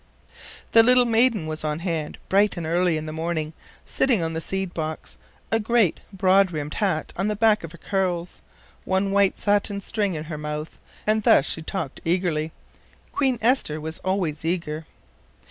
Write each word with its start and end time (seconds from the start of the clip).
The 0.71 0.81
little 0.81 1.05
maiden 1.05 1.45
was 1.45 1.63
on 1.63 1.77
hand 1.77 2.17
bright 2.27 2.57
and 2.57 2.65
early 2.65 2.97
in 2.97 3.05
the 3.05 3.13
morning, 3.13 3.53
sitting 3.85 4.23
on 4.23 4.33
the 4.33 4.41
seed 4.41 4.73
box, 4.73 5.15
a 5.51 5.59
great 5.59 5.99
broad 6.11 6.49
brimmed 6.49 6.73
hat 6.73 7.13
on 7.15 7.27
the 7.27 7.35
back 7.35 7.63
of 7.63 7.71
her 7.71 7.77
curls, 7.77 8.41
one 8.83 9.11
white 9.11 9.37
satin 9.37 9.79
string 9.79 10.15
in 10.15 10.23
her 10.23 10.39
mouth, 10.39 10.79
and 11.05 11.21
thus 11.21 11.45
she 11.45 11.61
talked 11.61 12.01
eagerly. 12.03 12.51
Queen 13.11 13.37
Esther 13.43 13.79
was 13.79 13.99
always 13.99 14.43
eager. 14.43 14.87